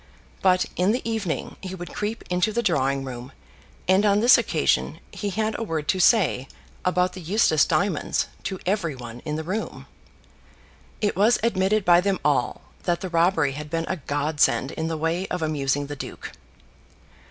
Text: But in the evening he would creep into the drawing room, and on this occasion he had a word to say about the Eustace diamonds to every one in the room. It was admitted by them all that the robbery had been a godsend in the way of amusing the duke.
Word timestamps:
But 0.41 0.65
in 0.75 0.93
the 0.93 1.07
evening 1.07 1.57
he 1.61 1.75
would 1.75 1.93
creep 1.93 2.23
into 2.27 2.51
the 2.51 2.63
drawing 2.63 3.03
room, 3.03 3.31
and 3.87 4.03
on 4.03 4.19
this 4.19 4.35
occasion 4.35 4.99
he 5.11 5.29
had 5.29 5.53
a 5.59 5.63
word 5.63 5.87
to 5.89 5.99
say 5.99 6.47
about 6.83 7.13
the 7.13 7.21
Eustace 7.21 7.65
diamonds 7.65 8.25
to 8.45 8.59
every 8.65 8.95
one 8.95 9.19
in 9.25 9.35
the 9.35 9.43
room. 9.43 9.85
It 11.01 11.15
was 11.15 11.37
admitted 11.43 11.85
by 11.85 12.01
them 12.01 12.17
all 12.25 12.63
that 12.85 13.01
the 13.01 13.09
robbery 13.09 13.51
had 13.51 13.69
been 13.69 13.85
a 13.87 13.97
godsend 13.97 14.71
in 14.71 14.87
the 14.87 14.97
way 14.97 15.27
of 15.27 15.43
amusing 15.43 15.85
the 15.85 15.95
duke. 15.95 16.31